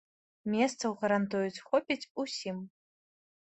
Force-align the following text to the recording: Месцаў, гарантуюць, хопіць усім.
Месцаў, 0.53 0.95
гарантуюць, 1.03 1.63
хопіць 1.69 2.09
усім. 2.25 2.57